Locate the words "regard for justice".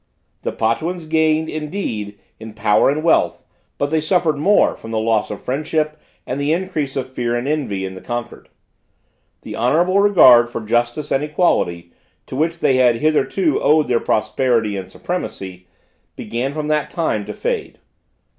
9.99-11.11